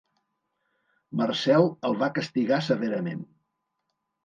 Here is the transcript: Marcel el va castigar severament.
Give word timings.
Marcel 1.21 1.69
el 1.91 1.99
va 2.01 2.11
castigar 2.17 2.61
severament. 2.71 3.23